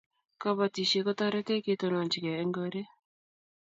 kabotishe 0.41 0.99
kotoretech 1.05 1.63
ketononchinkei 1.65 2.39
en 2.43 2.51
koree 2.55 2.89